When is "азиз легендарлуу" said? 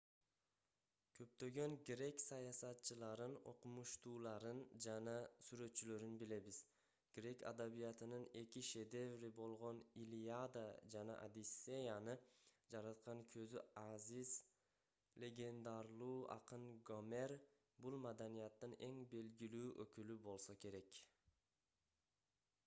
13.83-16.15